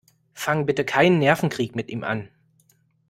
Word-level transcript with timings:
Fang 0.33 0.65
bitte 0.65 0.83
keinen 0.83 1.19
Nervenkrieg 1.19 1.75
mit 1.75 1.89
ihm 1.91 2.03
an. 2.03 2.27